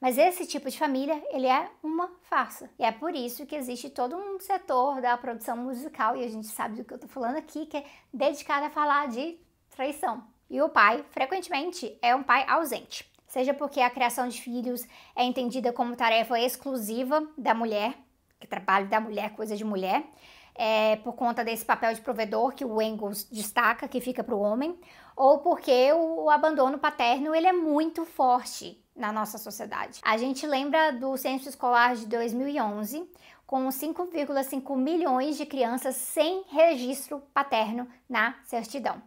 Mas 0.01 0.17
esse 0.17 0.45
tipo 0.45 0.69
de 0.69 0.79
família, 0.79 1.21
ele 1.29 1.45
é 1.45 1.69
uma 1.83 2.09
farsa. 2.23 2.69
E 2.79 2.85
é 2.85 2.91
por 2.91 3.13
isso 3.13 3.45
que 3.45 3.55
existe 3.55 3.89
todo 3.89 4.15
um 4.15 4.39
setor 4.39 5.01
da 5.01 5.17
produção 5.17 5.57
musical, 5.57 6.15
e 6.15 6.23
a 6.23 6.29
gente 6.29 6.47
sabe 6.47 6.77
do 6.77 6.85
que 6.85 6.93
eu 6.93 6.97
tô 6.97 7.07
falando 7.07 7.35
aqui, 7.35 7.65
que 7.65 7.75
é 7.75 7.85
dedicado 8.13 8.65
a 8.65 8.69
falar 8.69 9.09
de 9.09 9.37
traição. 9.69 10.23
E 10.49 10.61
o 10.61 10.69
pai, 10.69 11.03
frequentemente, 11.11 11.97
é 12.01 12.15
um 12.15 12.23
pai 12.23 12.45
ausente. 12.47 13.11
Seja 13.27 13.53
porque 13.53 13.81
a 13.81 13.89
criação 13.89 14.27
de 14.27 14.41
filhos 14.41 14.87
é 15.15 15.23
entendida 15.23 15.73
como 15.73 15.95
tarefa 15.95 16.39
exclusiva 16.39 17.27
da 17.37 17.53
mulher, 17.53 17.93
que 18.39 18.47
trabalho 18.47 18.87
da 18.87 18.99
mulher, 18.99 19.35
coisa 19.35 19.55
de 19.55 19.63
mulher, 19.63 20.03
é, 20.55 20.97
por 20.97 21.13
conta 21.13 21.43
desse 21.43 21.63
papel 21.63 21.93
de 21.93 22.01
provedor 22.01 22.53
que 22.53 22.65
o 22.65 22.81
Engels 22.81 23.23
destaca, 23.25 23.87
que 23.87 24.01
fica 24.01 24.23
para 24.23 24.35
o 24.35 24.41
homem, 24.41 24.77
ou 25.15 25.39
porque 25.39 25.91
o, 25.93 26.25
o 26.25 26.29
abandono 26.29 26.77
paterno 26.77 27.33
ele 27.33 27.47
é 27.47 27.53
muito 27.53 28.05
forte 28.05 28.83
na 28.95 29.11
nossa 29.11 29.37
sociedade. 29.37 30.01
A 30.03 30.17
gente 30.17 30.45
lembra 30.45 30.91
do 30.91 31.15
censo 31.15 31.47
escolar 31.47 31.95
de 31.95 32.05
2011, 32.07 33.09
com 33.47 33.67
5,5 33.67 34.77
milhões 34.77 35.37
de 35.37 35.45
crianças 35.45 35.95
sem 35.95 36.43
registro 36.49 37.21
paterno 37.33 37.87
na 38.07 38.35
certidão. 38.43 39.01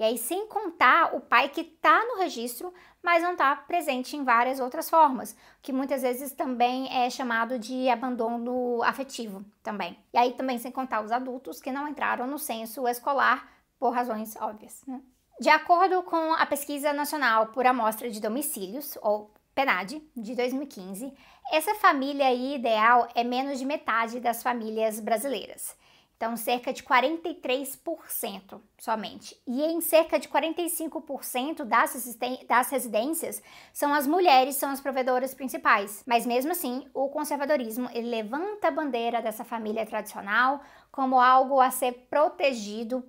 E 0.00 0.02
aí, 0.02 0.16
sem 0.16 0.46
contar 0.46 1.14
o 1.14 1.20
pai 1.20 1.50
que 1.50 1.60
está 1.60 2.02
no 2.06 2.16
registro, 2.16 2.72
mas 3.02 3.22
não 3.22 3.32
está 3.32 3.54
presente 3.54 4.16
em 4.16 4.24
várias 4.24 4.58
outras 4.58 4.88
formas, 4.88 5.36
que 5.60 5.74
muitas 5.74 6.00
vezes 6.00 6.32
também 6.32 6.90
é 6.90 7.10
chamado 7.10 7.58
de 7.58 7.86
abandono 7.90 8.82
afetivo 8.82 9.44
também. 9.62 9.98
E 10.10 10.16
aí 10.16 10.32
também 10.32 10.56
sem 10.56 10.72
contar 10.72 11.02
os 11.02 11.12
adultos 11.12 11.60
que 11.60 11.70
não 11.70 11.86
entraram 11.86 12.26
no 12.26 12.38
censo 12.38 12.88
escolar 12.88 13.46
por 13.78 13.90
razões 13.90 14.34
óbvias. 14.36 14.82
Né? 14.86 15.02
De 15.38 15.50
acordo 15.50 16.02
com 16.02 16.32
a 16.32 16.46
Pesquisa 16.46 16.94
Nacional 16.94 17.48
por 17.48 17.66
Amostra 17.66 18.08
de 18.08 18.22
Domicílios, 18.22 18.96
ou 19.02 19.34
PNAD, 19.54 20.02
de 20.16 20.34
2015, 20.34 21.12
essa 21.52 21.74
família 21.74 22.32
ideal 22.32 23.06
é 23.14 23.22
menos 23.22 23.58
de 23.58 23.66
metade 23.66 24.18
das 24.18 24.42
famílias 24.42 24.98
brasileiras. 24.98 25.78
Então, 26.20 26.36
cerca 26.36 26.70
de 26.70 26.82
43% 26.82 28.60
somente. 28.78 29.34
E 29.46 29.62
em 29.62 29.80
cerca 29.80 30.18
de 30.18 30.28
45% 30.28 31.64
das, 31.64 32.18
das 32.46 32.68
residências 32.68 33.42
são 33.72 33.94
as 33.94 34.06
mulheres, 34.06 34.56
são 34.56 34.68
as 34.68 34.82
provedoras 34.82 35.32
principais. 35.32 36.02
Mas 36.06 36.26
mesmo 36.26 36.52
assim, 36.52 36.86
o 36.92 37.08
conservadorismo 37.08 37.88
levanta 37.94 38.68
a 38.68 38.70
bandeira 38.70 39.22
dessa 39.22 39.44
família 39.44 39.86
tradicional 39.86 40.60
como 40.92 41.18
algo 41.18 41.58
a 41.58 41.70
ser 41.70 42.06
protegido 42.10 43.02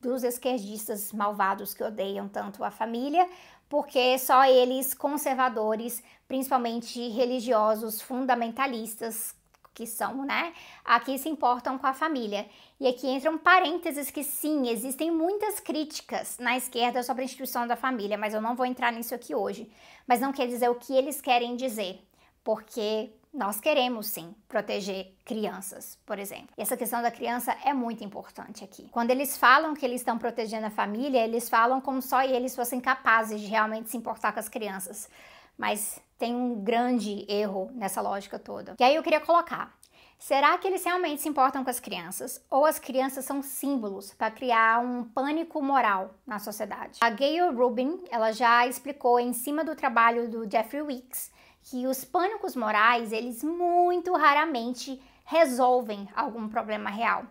dos 0.00 0.24
esquerdistas 0.24 1.12
malvados 1.12 1.72
que 1.72 1.84
odeiam 1.84 2.28
tanto 2.28 2.64
a 2.64 2.70
família, 2.72 3.28
porque 3.68 4.18
só 4.18 4.44
eles, 4.44 4.92
conservadores, 4.92 6.02
principalmente 6.26 7.10
religiosos 7.10 8.00
fundamentalistas, 8.00 9.35
que 9.76 9.86
são, 9.86 10.24
né, 10.24 10.54
aqui 10.82 11.18
se 11.18 11.28
importam 11.28 11.76
com 11.76 11.86
a 11.86 11.92
família. 11.92 12.48
E 12.80 12.88
aqui 12.88 13.06
entram 13.06 13.36
parênteses 13.36 14.10
que 14.10 14.24
sim, 14.24 14.70
existem 14.70 15.10
muitas 15.10 15.60
críticas 15.60 16.38
na 16.38 16.56
esquerda 16.56 17.02
sobre 17.02 17.22
a 17.22 17.26
instituição 17.26 17.66
da 17.66 17.76
família, 17.76 18.16
mas 18.16 18.32
eu 18.32 18.40
não 18.40 18.56
vou 18.56 18.64
entrar 18.64 18.90
nisso 18.90 19.14
aqui 19.14 19.34
hoje. 19.34 19.70
Mas 20.06 20.18
não 20.18 20.32
quer 20.32 20.48
dizer 20.48 20.70
o 20.70 20.76
que 20.76 20.94
eles 20.94 21.20
querem 21.20 21.56
dizer, 21.56 22.00
porque 22.42 23.12
nós 23.34 23.60
queremos 23.60 24.06
sim 24.06 24.34
proteger 24.48 25.14
crianças, 25.26 25.98
por 26.06 26.18
exemplo. 26.18 26.48
E 26.56 26.62
essa 26.62 26.74
questão 26.74 27.02
da 27.02 27.10
criança 27.10 27.54
é 27.62 27.74
muito 27.74 28.02
importante 28.02 28.64
aqui. 28.64 28.88
Quando 28.90 29.10
eles 29.10 29.36
falam 29.36 29.74
que 29.74 29.84
eles 29.84 30.00
estão 30.00 30.16
protegendo 30.16 30.64
a 30.64 30.70
família, 30.70 31.22
eles 31.22 31.50
falam 31.50 31.82
como 31.82 32.00
só 32.00 32.22
eles 32.22 32.56
fossem 32.56 32.80
capazes 32.80 33.42
de 33.42 33.46
realmente 33.46 33.90
se 33.90 33.96
importar 33.98 34.32
com 34.32 34.40
as 34.40 34.48
crianças. 34.48 35.10
Mas 35.58 36.00
tem 36.18 36.34
um 36.34 36.62
grande 36.62 37.24
erro 37.28 37.70
nessa 37.74 38.00
lógica 38.00 38.38
toda. 38.38 38.74
E 38.78 38.84
aí 38.84 38.94
eu 38.94 39.02
queria 39.02 39.20
colocar: 39.20 39.76
será 40.18 40.56
que 40.58 40.66
eles 40.66 40.84
realmente 40.84 41.22
se 41.22 41.28
importam 41.28 41.62
com 41.62 41.70
as 41.70 41.80
crianças? 41.80 42.44
Ou 42.50 42.64
as 42.64 42.78
crianças 42.78 43.24
são 43.24 43.42
símbolos 43.42 44.12
para 44.14 44.30
criar 44.30 44.80
um 44.80 45.04
pânico 45.04 45.62
moral 45.62 46.14
na 46.26 46.38
sociedade? 46.38 46.98
A 47.00 47.10
Gayle 47.10 47.54
Rubin, 47.54 48.02
ela 48.10 48.32
já 48.32 48.66
explicou 48.66 49.20
em 49.20 49.32
cima 49.32 49.64
do 49.64 49.74
trabalho 49.74 50.28
do 50.28 50.50
Jeffrey 50.50 50.82
Weeks 50.82 51.30
que 51.68 51.86
os 51.86 52.04
pânicos 52.04 52.54
morais, 52.54 53.12
eles 53.12 53.42
muito 53.42 54.12
raramente 54.14 55.02
resolvem 55.24 56.08
algum 56.14 56.48
problema 56.48 56.88
real. 56.88 57.24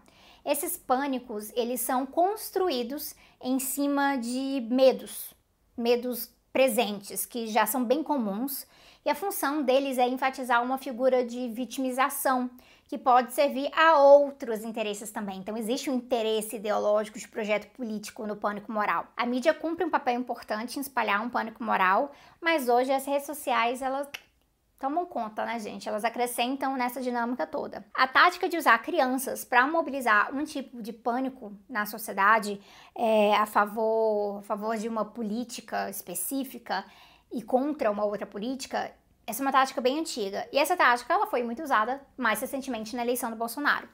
Esses 0.43 0.77
pânicos, 0.77 1.51
eles 1.55 1.81
são 1.81 2.05
construídos 2.05 3.15
em 3.41 3.57
cima 3.59 4.17
de 4.17 4.67
medos, 4.69 5.33
medos 5.77 6.29
presentes 6.55 7.25
que 7.25 7.47
já 7.47 7.65
são 7.65 7.83
bem 7.83 8.01
comuns, 8.01 8.65
e 9.05 9.09
a 9.09 9.13
função 9.13 9.61
deles 9.61 9.97
é 9.97 10.07
enfatizar 10.07 10.63
uma 10.63 10.77
figura 10.77 11.21
de 11.21 11.49
vitimização 11.49 12.49
que 12.87 12.97
pode 12.97 13.33
servir 13.33 13.69
a 13.77 13.99
outros 13.99 14.63
interesses 14.63 15.11
também. 15.11 15.39
Então 15.39 15.57
existe 15.57 15.89
um 15.89 15.95
interesse 15.95 16.55
ideológico 16.55 17.19
de 17.19 17.27
projeto 17.27 17.67
político 17.75 18.25
no 18.25 18.37
pânico 18.37 18.71
moral. 18.71 19.05
A 19.17 19.25
mídia 19.25 19.53
cumpre 19.53 19.83
um 19.83 19.89
papel 19.89 20.17
importante 20.17 20.77
em 20.77 20.81
espalhar 20.81 21.21
um 21.21 21.29
pânico 21.29 21.61
moral, 21.61 22.13
mas 22.39 22.69
hoje 22.69 22.89
as 22.89 23.05
redes 23.05 23.25
sociais 23.25 23.81
elas 23.81 24.07
tomam 24.79 25.05
conta, 25.05 25.45
né, 25.45 25.59
gente? 25.59 25.87
Elas 25.87 26.03
acrescentam 26.03 26.75
nessa 26.75 27.01
dinâmica 27.01 27.47
toda. 27.47 27.85
A 27.93 28.07
tática 28.07 28.47
de 28.47 28.57
usar 28.57 28.77
crianças 28.79 29.43
para 29.45 29.65
mobilizar 29.67 30.33
um 30.35 30.43
tipo 30.43 30.81
de 30.81 30.91
pânico 30.91 31.53
na 31.69 31.85
sociedade 31.85 32.61
é, 32.95 33.35
a, 33.35 33.45
favor, 33.45 34.39
a 34.39 34.41
favor 34.41 34.77
de 34.77 34.87
uma 34.87 35.05
política 35.05 35.89
específica 35.89 36.85
e 37.31 37.41
contra 37.41 37.89
uma 37.89 38.05
outra 38.05 38.25
política, 38.25 38.91
essa 39.25 39.41
é 39.41 39.45
uma 39.45 39.51
tática 39.51 39.81
bem 39.81 39.99
antiga. 39.99 40.47
E 40.51 40.57
essa 40.57 40.75
tática 40.77 41.13
ela 41.13 41.27
foi 41.27 41.43
muito 41.43 41.63
usada 41.63 42.01
mais 42.17 42.39
recentemente 42.39 42.95
na 42.95 43.01
eleição 43.01 43.29
do 43.29 43.35
Bolsonaro. 43.35 43.87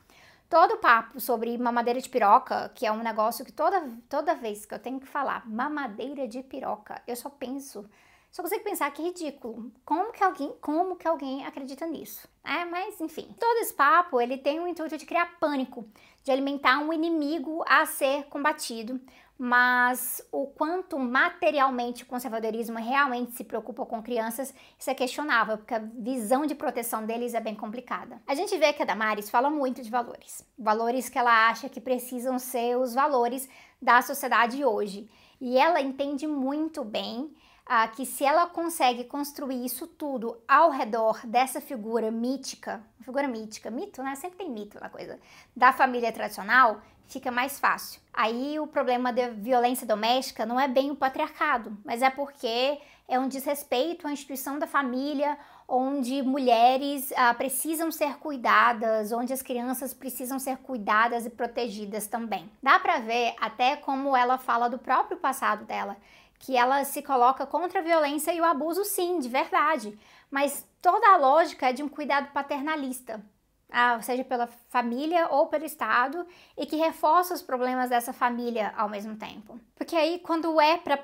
Todo 0.49 0.73
o 0.73 0.77
papo 0.79 1.17
sobre 1.21 1.57
mamadeira 1.57 2.01
de 2.01 2.09
piroca, 2.09 2.69
que 2.75 2.85
é 2.85 2.91
um 2.91 3.01
negócio 3.01 3.45
que 3.45 3.53
toda, 3.53 3.89
toda 4.09 4.35
vez 4.35 4.65
que 4.65 4.73
eu 4.73 4.79
tenho 4.79 4.99
que 4.99 5.07
falar 5.07 5.47
mamadeira 5.47 6.27
de 6.27 6.43
piroca, 6.43 7.01
eu 7.07 7.15
só 7.15 7.29
penso 7.29 7.89
só 8.31 8.41
consigo 8.41 8.63
pensar 8.63 8.89
que 8.91 9.03
ridículo. 9.03 9.71
Como 9.83 10.13
que 10.13 10.23
alguém, 10.23 10.53
como 10.61 10.95
que 10.95 11.07
alguém 11.07 11.45
acredita 11.45 11.85
nisso? 11.85 12.29
É, 12.43 12.63
mas 12.63 12.99
enfim. 13.01 13.35
Todo 13.37 13.57
esse 13.57 13.73
papo, 13.73 14.21
ele 14.21 14.37
tem 14.37 14.59
o 14.59 14.67
intuito 14.67 14.97
de 14.97 15.05
criar 15.05 15.37
pânico, 15.37 15.85
de 16.23 16.31
alimentar 16.31 16.79
um 16.79 16.93
inimigo 16.93 17.61
a 17.67 17.85
ser 17.85 18.23
combatido, 18.29 19.01
mas 19.37 20.25
o 20.31 20.47
quanto 20.47 20.97
materialmente 20.97 22.03
o 22.03 22.05
conservadorismo 22.05 22.77
realmente 22.77 23.33
se 23.33 23.43
preocupa 23.43 23.85
com 23.85 24.01
crianças, 24.01 24.53
isso 24.77 24.89
é 24.89 24.93
questionável, 24.93 25.57
porque 25.57 25.73
a 25.73 25.79
visão 25.79 26.45
de 26.45 26.55
proteção 26.55 27.05
deles 27.05 27.33
é 27.33 27.41
bem 27.41 27.55
complicada. 27.55 28.21
A 28.25 28.35
gente 28.35 28.57
vê 28.57 28.71
que 28.71 28.83
a 28.83 28.85
Damares 28.85 29.29
fala 29.29 29.49
muito 29.49 29.81
de 29.81 29.89
valores, 29.89 30.45
valores 30.57 31.09
que 31.09 31.17
ela 31.17 31.49
acha 31.49 31.67
que 31.67 31.81
precisam 31.81 32.39
ser 32.39 32.77
os 32.77 32.93
valores 32.93 33.49
da 33.81 34.01
sociedade 34.01 34.63
hoje. 34.63 35.09
E 35.41 35.57
ela 35.57 35.81
entende 35.81 36.27
muito 36.27 36.85
bem 36.85 37.35
ah, 37.65 37.87
que 37.87 38.05
se 38.05 38.23
ela 38.23 38.47
consegue 38.47 39.03
construir 39.03 39.65
isso 39.65 39.87
tudo 39.87 40.37
ao 40.47 40.69
redor 40.69 41.25
dessa 41.25 41.61
figura 41.61 42.11
mítica, 42.11 42.83
figura 43.01 43.27
mítica, 43.27 43.69
mito, 43.69 44.01
né? 44.03 44.15
Sempre 44.15 44.39
tem 44.39 44.49
mito 44.49 44.79
na 44.79 44.89
coisa, 44.89 45.19
da 45.55 45.71
família 45.71 46.11
tradicional, 46.11 46.81
fica 47.07 47.31
mais 47.31 47.59
fácil. 47.59 48.01
Aí 48.13 48.59
o 48.59 48.67
problema 48.67 49.11
da 49.11 49.29
violência 49.29 49.85
doméstica 49.85 50.45
não 50.45 50.59
é 50.59 50.67
bem 50.67 50.91
o 50.91 50.95
patriarcado, 50.95 51.77
mas 51.83 52.01
é 52.01 52.09
porque 52.09 52.79
é 53.07 53.19
um 53.19 53.27
desrespeito 53.27 54.07
à 54.07 54.11
instituição 54.11 54.57
da 54.57 54.65
família, 54.65 55.37
onde 55.67 56.21
mulheres 56.21 57.11
ah, 57.15 57.33
precisam 57.33 57.91
ser 57.91 58.17
cuidadas, 58.17 59.11
onde 59.11 59.33
as 59.33 59.41
crianças 59.41 59.93
precisam 59.93 60.39
ser 60.39 60.57
cuidadas 60.57 61.25
e 61.25 61.29
protegidas 61.29 62.07
também. 62.07 62.49
Dá 62.61 62.79
para 62.79 62.99
ver 62.99 63.35
até 63.39 63.75
como 63.75 64.15
ela 64.15 64.37
fala 64.37 64.69
do 64.69 64.77
próprio 64.77 65.17
passado 65.17 65.65
dela 65.65 65.97
que 66.41 66.57
ela 66.57 66.83
se 66.83 67.01
coloca 67.01 67.45
contra 67.45 67.79
a 67.79 67.83
violência 67.83 68.33
e 68.33 68.41
o 68.41 68.45
abuso, 68.45 68.83
sim, 68.83 69.19
de 69.19 69.29
verdade. 69.29 69.97
Mas 70.29 70.67
toda 70.81 71.07
a 71.13 71.17
lógica 71.17 71.69
é 71.69 71.73
de 71.73 71.83
um 71.83 71.89
cuidado 71.89 72.31
paternalista. 72.33 73.23
ah, 73.71 74.01
seja 74.01 74.23
pela 74.23 74.47
família 74.69 75.27
ou 75.29 75.47
pelo 75.47 75.63
Estado, 75.63 76.25
e 76.57 76.65
que 76.65 76.75
reforça 76.75 77.33
os 77.33 77.41
problemas 77.41 77.89
dessa 77.89 78.11
família 78.11 78.73
ao 78.75 78.89
mesmo 78.89 79.15
tempo. 79.15 79.59
Porque 79.75 79.95
aí, 79.95 80.19
quando 80.19 80.59
é 80.59 80.77
para 80.77 80.99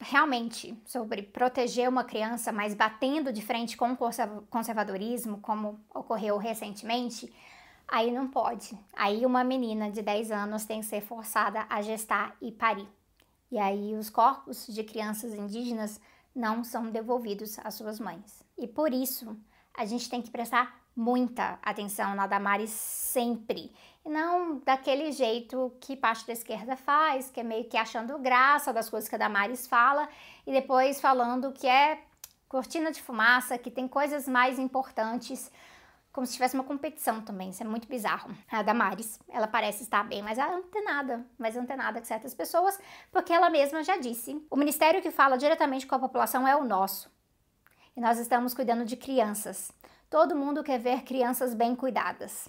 realmente 0.00 0.74
sobre 0.86 1.22
proteger 1.22 1.88
uma 1.88 2.04
criança, 2.04 2.52
mas 2.52 2.74
batendo 2.74 3.32
de 3.32 3.42
frente 3.42 3.76
com 3.76 3.92
o 3.92 3.96
conservadorismo, 4.50 5.40
como 5.40 5.78
ocorreu 5.94 6.38
recentemente, 6.38 7.30
aí 7.88 8.10
não 8.10 8.28
pode. 8.28 8.78
Aí 8.94 9.26
uma 9.26 9.44
menina 9.44 9.90
de 9.90 10.02
10 10.02 10.30
anos 10.30 10.64
tem 10.64 10.80
que 10.80 10.86
ser 10.86 11.02
forçada 11.02 11.66
a 11.68 11.82
gestar 11.82 12.34
e 12.40 12.52
parir. 12.52 12.88
E 13.50 13.58
aí 13.58 13.94
os 13.94 14.10
corpos 14.10 14.66
de 14.66 14.82
crianças 14.82 15.32
indígenas 15.34 16.00
não 16.34 16.62
são 16.62 16.90
devolvidos 16.90 17.58
às 17.60 17.74
suas 17.74 17.98
mães. 17.98 18.42
E 18.58 18.66
por 18.66 18.92
isso, 18.92 19.36
a 19.74 19.84
gente 19.84 20.08
tem 20.08 20.20
que 20.20 20.30
prestar 20.30 20.80
muita 20.94 21.58
atenção 21.62 22.14
na 22.14 22.26
Damares 22.26 22.70
sempre. 22.70 23.72
E 24.04 24.08
não 24.08 24.58
daquele 24.64 25.12
jeito 25.12 25.72
que 25.80 25.94
parte 25.96 26.26
da 26.26 26.32
esquerda 26.32 26.76
faz, 26.76 27.30
que 27.30 27.40
é 27.40 27.42
meio 27.42 27.68
que 27.68 27.76
achando 27.76 28.18
graça 28.18 28.72
das 28.72 28.88
coisas 28.88 29.08
que 29.08 29.14
a 29.14 29.18
Damares 29.18 29.66
fala 29.66 30.08
e 30.46 30.52
depois 30.52 31.00
falando 31.00 31.52
que 31.52 31.66
é 31.66 32.02
cortina 32.48 32.90
de 32.90 33.02
fumaça, 33.02 33.58
que 33.58 33.70
tem 33.70 33.86
coisas 33.86 34.26
mais 34.26 34.58
importantes, 34.58 35.50
como 36.16 36.26
se 36.26 36.32
tivesse 36.32 36.54
uma 36.54 36.64
competição 36.64 37.20
também. 37.20 37.50
Isso 37.50 37.62
é 37.62 37.66
muito 37.66 37.86
bizarro. 37.86 38.34
A 38.50 38.62
Damares, 38.62 39.20
ela 39.28 39.46
parece 39.46 39.82
estar 39.82 40.02
bem 40.02 40.22
mais 40.22 40.38
antenada, 40.38 41.26
mais 41.36 41.58
antenada 41.58 42.00
que 42.00 42.06
certas 42.06 42.32
pessoas, 42.32 42.80
porque 43.12 43.34
ela 43.34 43.50
mesma 43.50 43.84
já 43.84 43.98
disse: 43.98 44.42
o 44.50 44.56
ministério 44.56 45.02
que 45.02 45.10
fala 45.10 45.36
diretamente 45.36 45.86
com 45.86 45.94
a 45.94 45.98
população 45.98 46.48
é 46.48 46.56
o 46.56 46.64
nosso. 46.64 47.14
E 47.94 48.00
nós 48.00 48.18
estamos 48.18 48.54
cuidando 48.54 48.86
de 48.86 48.96
crianças. 48.96 49.70
Todo 50.08 50.34
mundo 50.34 50.64
quer 50.64 50.78
ver 50.78 51.02
crianças 51.02 51.52
bem 51.52 51.76
cuidadas. 51.76 52.48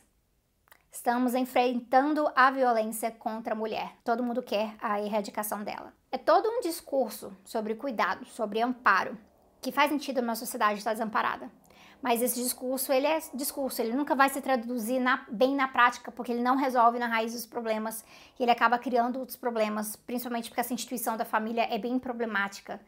Estamos 0.90 1.36
enfrentando 1.36 2.32
a 2.38 2.50
violência 2.50 3.12
contra 3.12 3.52
a 3.54 3.58
mulher. 3.58 3.98
Todo 4.02 4.24
mundo 4.24 4.42
quer 4.42 4.76
a 4.82 5.02
erradicação 5.02 5.62
dela. 5.62 5.94
É 6.10 6.18
todo 6.18 6.48
um 6.48 6.62
discurso 6.62 7.36
sobre 7.44 7.76
cuidado, 7.76 8.24
sobre 8.28 8.62
amparo, 8.62 9.18
que 9.62 9.74
faz 9.74 9.92
sentido 9.92 10.22
numa 10.22 10.36
sociedade 10.36 10.80
estar 10.80 10.94
desamparada. 10.94 11.52
Mas 12.02 12.22
esse 12.22 12.42
discurso, 12.42 12.94
ele 12.94 13.08
é 13.08 13.20
discurso, 13.34 13.82
ele 13.82 13.94
nunca 13.94 14.16
vai 14.16 14.30
se 14.30 14.40
traduzir 14.40 15.00
na, 15.00 15.26
bem 15.30 15.56
na 15.56 15.68
prática, 15.68 16.12
porque 16.12 16.32
ele 16.32 16.42
não 16.42 16.56
resolve 16.56 17.00
na 17.00 17.08
raiz 17.08 17.34
dos 17.34 17.46
problemas 17.46 18.06
e 18.40 18.44
ele 18.44 18.52
acaba 18.52 18.78
criando 18.78 19.20
outros 19.20 19.36
problemas, 19.36 19.96
principalmente 19.96 20.50
porque 20.50 20.62
essa 20.62 20.74
instituição 20.74 21.18
da 21.18 21.26
família 21.26 21.68
é 21.74 21.78
bem 21.78 21.98
problemática. 21.98 22.80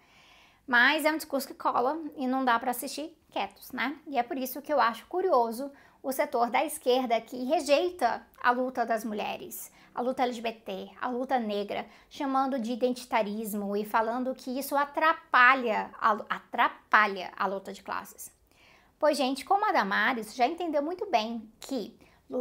Mas 0.67 1.03
é 1.05 1.11
um 1.11 1.17
discurso 1.17 1.47
que 1.47 1.55
cola 1.55 1.99
e 2.15 2.27
não 2.27 2.45
dá 2.45 2.59
para 2.59 2.69
assistir 2.71 3.17
quietos, 3.31 3.71
né? 3.71 3.97
E 4.07 4.19
é 4.19 4.23
por 4.23 4.37
isso 4.37 4.61
que 4.61 4.71
eu 4.71 4.79
acho 4.79 5.07
curioso 5.07 5.71
o 6.01 6.11
setor 6.11 6.49
da 6.49 6.63
esquerda 6.63 7.19
que 7.19 7.43
rejeita 7.43 8.25
a 8.41 8.51
luta 8.51 8.85
das 8.85 9.03
mulheres, 9.03 9.71
a 9.93 10.01
luta 10.01 10.23
LGBT, 10.23 10.91
a 11.01 11.09
luta 11.09 11.39
negra, 11.39 11.85
chamando 12.09 12.59
de 12.59 12.71
identitarismo 12.71 13.75
e 13.75 13.83
falando 13.83 14.35
que 14.35 14.57
isso 14.57 14.75
atrapalha 14.77 15.89
a, 15.99 16.11
atrapalha 16.29 17.31
a 17.35 17.47
luta 17.47 17.73
de 17.73 17.83
classes. 17.83 18.38
Pois, 19.00 19.18
gente, 19.18 19.46
como 19.46 19.65
a 19.65 19.72
Damares 19.72 20.36
já 20.36 20.46
entendeu 20.46 20.84
muito 20.84 21.10
bem 21.10 21.50
que 21.62 21.98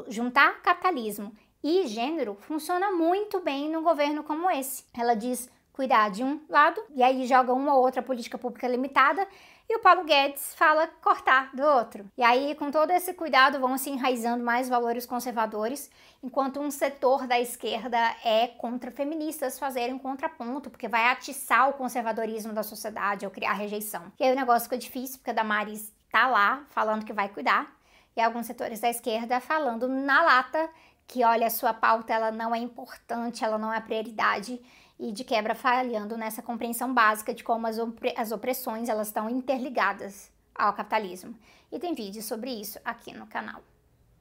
juntar 0.09 0.61
capitalismo 0.61 1.33
e 1.63 1.87
gênero 1.87 2.37
funciona 2.41 2.91
muito 2.91 3.41
bem 3.41 3.71
num 3.71 3.83
governo 3.83 4.25
como 4.25 4.51
esse. 4.51 4.85
Ela 4.93 5.15
diz 5.15 5.49
cuidar 5.73 6.11
de 6.11 6.25
um 6.25 6.41
lado 6.49 6.83
e 6.91 7.01
aí 7.05 7.25
joga 7.29 7.53
uma 7.53 7.75
ou 7.75 7.85
outra 7.85 8.03
política 8.03 8.37
pública 8.37 8.67
limitada 8.67 9.25
e 9.69 9.77
o 9.77 9.81
Paulo 9.81 10.03
Guedes 10.03 10.55
fala 10.57 10.89
cortar 11.01 11.55
do 11.55 11.63
outro. 11.63 12.11
E 12.17 12.23
aí, 12.23 12.55
com 12.55 12.71
todo 12.71 12.91
esse 12.91 13.15
cuidado, 13.15 13.61
vão 13.61 13.79
se 13.79 13.91
enraizando 13.91 14.43
mais 14.43 14.69
valores 14.69 15.05
conservadores, 15.05 15.91
enquanto 16.23 16.59
um 16.59 16.71
setor 16.71 17.27
da 17.27 17.39
esquerda 17.39 17.99
é 18.25 18.49
contra 18.49 18.91
feministas 18.91 19.59
fazerem 19.59 19.95
um 19.95 19.99
contraponto, 19.99 20.71
porque 20.71 20.89
vai 20.89 21.05
atiçar 21.05 21.69
o 21.69 21.75
conservadorismo 21.75 22.55
da 22.55 22.63
sociedade 22.63 23.27
ou 23.27 23.31
criar 23.31 23.53
rejeição. 23.53 24.11
E 24.19 24.25
aí 24.25 24.33
o 24.33 24.37
negócio 24.37 24.65
fica 24.65 24.79
difícil, 24.79 25.19
porque 25.19 25.31
a 25.31 25.35
Damares 25.35 25.93
tá 26.11 26.27
lá 26.29 26.65
falando 26.71 27.05
que 27.05 27.13
vai 27.13 27.29
cuidar, 27.29 27.77
e 28.17 28.21
alguns 28.21 28.47
setores 28.47 28.81
da 28.81 28.89
esquerda 28.89 29.41
falando 29.41 29.87
na 29.87 30.23
lata 30.23 30.69
que, 31.07 31.25
olha, 31.25 31.47
a 31.47 31.51
sua 31.51 31.73
pauta 31.73 32.13
ela 32.13 32.31
não 32.31 32.55
é 32.55 32.59
importante, 32.59 33.45
ela 33.45 33.57
não 33.57 33.73
é 33.73 33.81
prioridade 33.81 34.61
e 34.99 35.13
de 35.13 35.25
quebra 35.25 35.55
falhando 35.55 36.17
nessa 36.17 36.43
compreensão 36.43 36.93
básica 36.93 37.33
de 37.33 37.45
como 37.45 37.67
as, 37.67 37.79
opre 37.79 38.13
as 38.17 38.33
opressões 38.33 38.89
elas 38.89 39.09
estão 39.09 39.31
interligadas 39.31 40.31
ao 40.55 40.73
capitalismo. 40.73 41.35
E 41.71 41.79
tem 41.79 41.95
vídeo 41.95 42.23
sobre 42.23 42.51
isso 42.51 42.79
aqui 42.85 43.15
no 43.15 43.27
canal. 43.27 43.63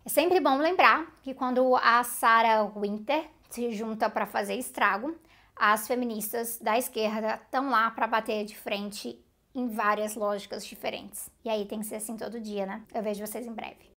É 0.06 0.10
sempre 0.10 0.40
bom 0.40 0.58
lembrar 0.58 1.08
que 1.22 1.34
quando 1.34 1.76
a 1.76 2.04
Sarah 2.04 2.64
Winter 2.64 3.28
se 3.50 3.72
junta 3.72 4.10
para 4.10 4.26
fazer 4.26 4.56
estrago, 4.56 5.16
as 5.56 5.88
feministas 5.88 6.60
da 6.60 6.78
esquerda 6.78 7.42
estão 7.44 7.70
lá 7.70 7.90
para 7.90 8.06
bater 8.06 8.46
de 8.46 8.56
frente 8.56 9.20
em 9.58 9.68
várias 9.68 10.16
lógicas 10.16 10.66
diferentes. 10.66 11.32
E 11.44 11.50
aí 11.50 11.66
tem 11.66 11.80
que 11.80 11.86
ser 11.88 11.96
assim 11.96 12.16
todo 12.16 12.40
dia, 12.40 12.66
né? 12.66 12.84
Eu 12.94 13.02
vejo 13.02 13.26
vocês 13.26 13.46
em 13.46 13.54
breve. 13.54 13.97